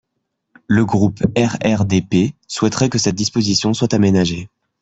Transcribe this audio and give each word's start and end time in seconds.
Le 0.65 0.83
groupe 0.83 1.19
RRDP 1.37 2.33
souhaiterait 2.47 2.89
que 2.89 2.97
cette 2.97 3.13
disposition 3.13 3.75
soit 3.75 3.93
aménagée. 3.93 4.49